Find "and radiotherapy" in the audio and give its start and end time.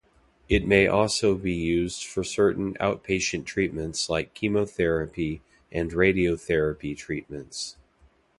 5.71-6.97